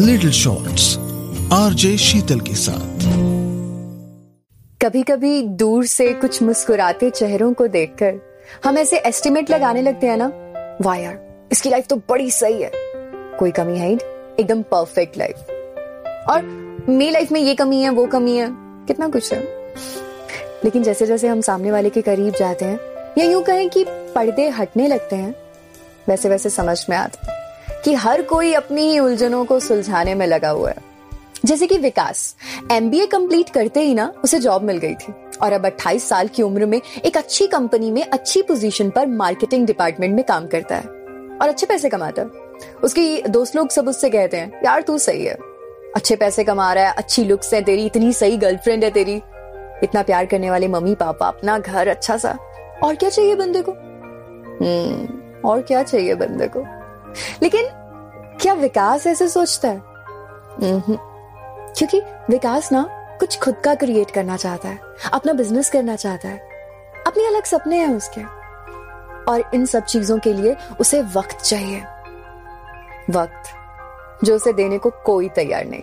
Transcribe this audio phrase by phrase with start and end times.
[0.00, 0.96] Little shorts
[1.52, 3.02] RJ शीतल के साथ।
[4.82, 8.14] कभी कभी दूर से कुछ मुस्कुराते चेहरों को देखकर
[8.64, 10.26] हम ऐसे एस्टिमेट लगाने लगते हैं ना,
[10.82, 11.18] वाह यार,
[11.52, 12.70] इसकी लाइफ तो बड़ी सही है।
[13.38, 15.34] कोई कमी है एकदम परफेक्ट लाइफ
[16.30, 16.42] और
[16.88, 18.48] मेरी लाइफ में ये कमी है, वो कमी है,
[18.86, 19.40] कितना कुछ है।
[20.64, 22.78] लेकिन जैसे जैसे हम सामने वाले के करीब जाते हैं,
[23.18, 25.34] या यूँ कहें कि पर्दे हटने लगते हैं
[26.08, 27.38] वैसे वैसे समझ में आता
[27.84, 30.76] कि हर कोई अपनी ही उलझनों को सुलझाने में लगा हुआ है।
[31.44, 32.36] जैसे कि विकास
[32.72, 36.42] एमबीए कंप्लीट करते ही ना उसे जॉब मिल गई थी। और अब 28 साल की
[36.42, 40.82] उम्र में एक अच्छी कंपनी में अच्छी पोजीशन पर मार्केटिंग डिपार्टमेंट में काम करता है।
[41.36, 42.28] और अच्छे पैसे कमाता है।
[42.84, 45.34] उसकी दोस्त लोग सब उससे कहते हैं, यार, तू सही है।
[45.96, 49.22] अच्छे पैसे कमा रहा है, अच्छी लुक्स है तेरी, इतनी सही गर्लफ्रेंड है तेरी।
[49.82, 52.38] इतना प्यार करने वाले मम्मी पापा, अपना घर अच्छा सा।
[52.84, 53.72] और क्या चाहिए बंदे को?
[54.64, 56.79] हम्म और क्या चाहिए बंदे को?
[57.42, 57.68] लेकिन
[58.40, 59.82] क्या विकास ऐसे सोचता है?
[60.60, 62.88] क्योंकि विकास ना
[63.20, 64.78] कुछ खुद का क्रिएट करना चाहता है
[65.12, 66.38] अपना बिज़नेस करना चाहता है
[67.06, 68.20] अपने अलग सपने हैं उसके।
[69.32, 71.82] और इन सब चीज़ों के लिए उसे वक्त चाहिए।
[73.10, 75.82] वक्त जो उसे देने को कोई तैयार नहीं।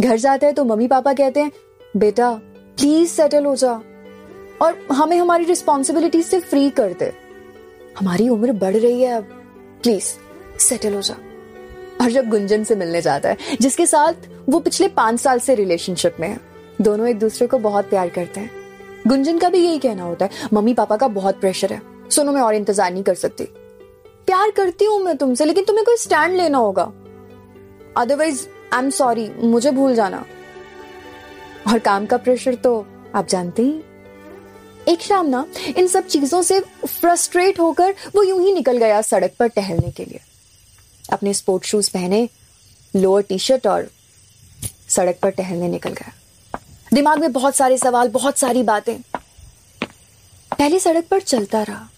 [0.00, 1.52] घर जाता है तो मम्मी पापा कहते हैं
[1.96, 2.30] बेटा
[2.78, 3.72] प्लीज़ सेटल हो जा।
[4.62, 7.12] और हमें हमारी रिस्पॉन्सिबिलिटी से फ्री कर दे।
[8.00, 9.22] हमारी उम्र बढ़ रही है अब।
[9.82, 10.12] प्लीज़
[10.60, 11.14] सेटल हो जा।
[12.00, 16.16] और जब गुंजन से मिलने जाता है, जिसके साथ वो पिछले पाँच साल से रिलेशनशिप
[16.20, 16.38] में है,
[16.80, 18.50] दोनों एक दूसरे को बहुत प्यार करते हैं।
[19.08, 22.40] गुंजन का भी यही कहना होता है, मम्मी, पापा का बहुत प्रेशर है। सुनो, मैं
[22.40, 23.44] और इंतज़ार नहीं कर सकती।
[24.26, 26.90] प्यार करती हूँ मैं तुमसे, लेकिन तुम्हें कोई स्टैंड लेना होगा।
[27.96, 30.24] अदरवाइज़ आई एम सॉरी मुझे भूल जाना।
[31.68, 33.82] और काम का प्रेशर तो आप जानते ही
[34.88, 35.44] एक शाम ना,
[35.76, 40.04] इन सब चीज़ों से फ्रस्ट्रेट होकर वो यूँ ही निकल गया सड़क पर टहलने के
[40.04, 40.20] लिए।
[41.12, 42.28] अपने स्पोर्ट शूज़ पहने
[42.96, 43.90] लोअर टी शर्ट और
[44.88, 46.12] सड़क पर टहलने निकल गया।
[46.94, 48.96] दिमाग में बहुत सारे सवाल, बहुत सारी बातें।
[50.58, 51.88] पहले सड़क पर चलता रहा।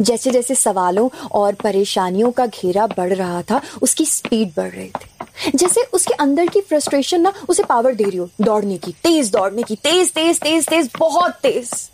[0.00, 5.28] जैसे जैसे सवालों और परेशानियों का घेरा बढ़ रहा था, उसकी स्पीड बढ़ रही थी।
[5.54, 9.62] जैसे उसके अंदर की फ्रस्ट्रेशन ना, उसे पावर दे रही हो, दौड़ने की, तेज दौड़ने
[9.62, 11.90] की, तेज तेज तेज तेज, बहुत तेज।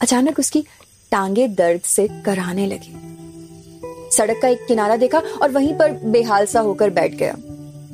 [0.00, 0.66] अचानक उसकी
[1.10, 3.05] टांगे दर्द से कराने लगी।
[4.16, 7.36] सड़क का एक किनारा देखा और वहीं पर बेहाल सा होकर बैठ गया।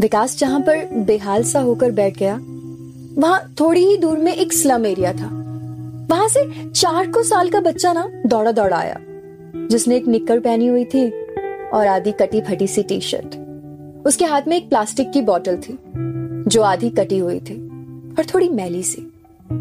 [0.00, 2.40] विकास जहाँ पर बेहाल सा होकर बैठ गया,
[3.18, 5.28] वहाँ थोड़ी ही दूर में एक स्लम एरिया था।
[6.10, 8.96] वहाँ से चार को साल का बच्चा ना दौड़ा दौड़ा आया,
[9.70, 11.08] जिसने एक निक्कर पहनी हुई थी
[11.74, 13.36] और आधी कटी फटी सी टी शर्ट
[14.06, 15.78] उसके हाथ में एक प्लास्टिक की बोतल थी,
[16.50, 17.54] जो आधी कटी हुई थी
[18.18, 19.02] और थोड़ी मैली सी।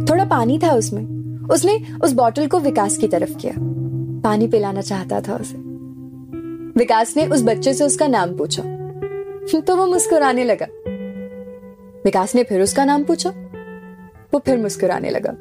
[0.09, 1.03] थोड़ा पानी था उसमें।
[1.47, 3.53] उसने उस बोतल को विकास की तरफ़ किया।
[4.23, 5.70] पानी पिलाना चाहता था उसे।
[6.77, 8.63] विकास ने उस बच्चे से उसका नाम पूछा।
[9.61, 10.67] तो वो मुस्कुराने लगा।
[12.05, 13.29] विकास ने फिर उसका नाम पूछा।
[14.33, 15.31] वो फिर मुस्कुराने लगा।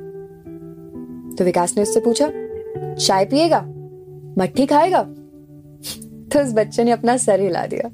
[1.36, 2.32] तो विकास ने उससे पूछा,
[2.94, 3.60] चाय पिएगा?
[4.38, 5.02] मट्ठी खाएगा?
[6.32, 7.88] तो उस बच्चे ने अपना सर हिला दिया।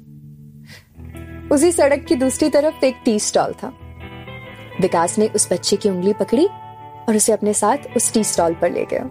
[1.55, 3.73] उसी सड़क की दूसरी तरफ़ एक टी स्टॉल था।
[4.81, 6.45] विकास ने उस बच्चे की उंगली पकड़ी
[7.09, 9.09] और उसे अपने साथ उस टी स्टॉल पर ले गया।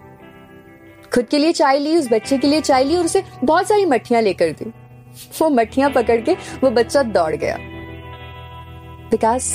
[1.17, 3.85] खुद के लिए चाय ली, उस बच्चे के लिए चाय ली और उसे बहुत सारी
[3.85, 4.65] मट्ठियाँ लेकर दी
[5.39, 7.55] वो मट्ठियाँ पकड़ के वो बच्चा दौड़ गया।
[9.11, 9.47] विकास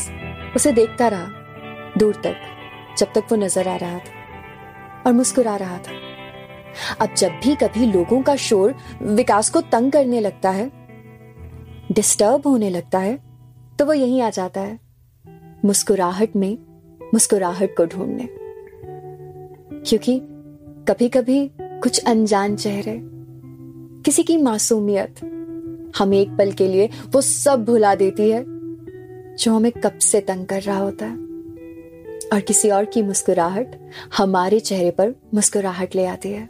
[0.56, 1.27] उसे देखता रहा,
[1.99, 2.34] दूर तक,
[2.99, 5.93] जब तक वो नज़र आ रहा था और मुस्कुरा रहा था।
[7.00, 10.71] अब जब भी कभी लोगों का शोर विकास को तंग करने लगता है
[11.93, 13.19] डिस्टर्ब होने लगता है
[13.79, 14.79] तो वो यहीं आ जाता है,
[15.65, 16.59] मुस्कुराहट में,
[17.15, 18.29] मुस्कुराहट को ढूँढने।
[19.81, 20.21] क्योंकि
[20.88, 23.00] कभी कभी कुछ अनजान चेहरे,
[24.03, 25.15] किसी की मासूमियत
[25.98, 28.44] हमें एक पल के लिए वो सब भुला देती है,
[29.37, 31.16] जो हमें कब से तंग कर रहा होता है।
[32.32, 33.76] और किसी और की मुस्कुराहट
[34.16, 36.48] हमारे चेहरे पर मुस्कुराहट ले आती है।